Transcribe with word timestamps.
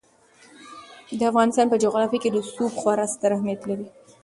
د 1.17 1.21
افغانستان 1.31 1.65
په 1.69 1.77
جغرافیه 1.83 2.19
کې 2.21 2.29
رسوب 2.35 2.71
خورا 2.79 3.05
ستر 3.13 3.29
اهمیت 3.35 3.61
لري. 3.69 3.87